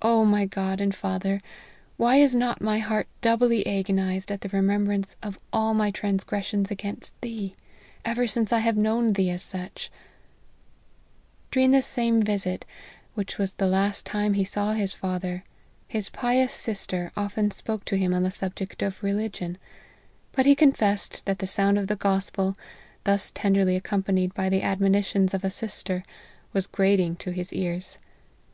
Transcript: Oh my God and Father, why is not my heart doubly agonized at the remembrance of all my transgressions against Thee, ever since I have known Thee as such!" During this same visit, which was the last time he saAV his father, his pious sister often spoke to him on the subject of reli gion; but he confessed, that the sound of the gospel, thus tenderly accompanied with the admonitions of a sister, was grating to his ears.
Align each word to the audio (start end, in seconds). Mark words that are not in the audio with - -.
Oh 0.00 0.24
my 0.24 0.46
God 0.46 0.80
and 0.80 0.94
Father, 0.94 1.38
why 1.98 2.16
is 2.16 2.34
not 2.34 2.62
my 2.62 2.78
heart 2.78 3.06
doubly 3.20 3.66
agonized 3.66 4.32
at 4.32 4.40
the 4.40 4.48
remembrance 4.48 5.16
of 5.22 5.38
all 5.52 5.74
my 5.74 5.90
transgressions 5.90 6.70
against 6.70 7.20
Thee, 7.20 7.54
ever 8.02 8.26
since 8.26 8.54
I 8.54 8.60
have 8.60 8.78
known 8.78 9.12
Thee 9.12 9.28
as 9.28 9.42
such!" 9.42 9.90
During 11.50 11.72
this 11.72 11.86
same 11.86 12.22
visit, 12.22 12.64
which 13.12 13.36
was 13.36 13.52
the 13.52 13.66
last 13.66 14.06
time 14.06 14.32
he 14.32 14.44
saAV 14.44 14.78
his 14.78 14.94
father, 14.94 15.44
his 15.86 16.08
pious 16.08 16.54
sister 16.54 17.12
often 17.14 17.50
spoke 17.50 17.84
to 17.84 17.96
him 17.98 18.14
on 18.14 18.22
the 18.22 18.30
subject 18.30 18.80
of 18.80 19.00
reli 19.02 19.28
gion; 19.28 19.56
but 20.32 20.46
he 20.46 20.54
confessed, 20.54 21.26
that 21.26 21.38
the 21.38 21.46
sound 21.46 21.78
of 21.78 21.86
the 21.86 21.96
gospel, 21.96 22.56
thus 23.04 23.30
tenderly 23.30 23.76
accompanied 23.76 24.32
with 24.38 24.52
the 24.52 24.62
admonitions 24.62 25.34
of 25.34 25.44
a 25.44 25.50
sister, 25.50 26.02
was 26.54 26.66
grating 26.66 27.14
to 27.16 27.30
his 27.30 27.52
ears. 27.52 27.98